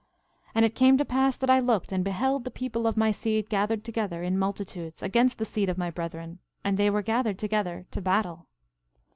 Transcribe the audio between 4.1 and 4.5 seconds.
in